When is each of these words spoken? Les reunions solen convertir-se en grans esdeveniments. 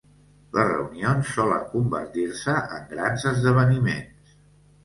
Les 0.57 0.69
reunions 0.69 1.29
solen 1.35 1.67
convertir-se 1.73 2.57
en 2.79 2.89
grans 2.95 3.27
esdeveniments. 3.33 4.37